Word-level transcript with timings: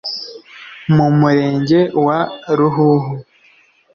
mu 0.95 1.07
Murenge 1.19 1.79
wa 2.05 2.19
Ruhuhu 2.57 3.13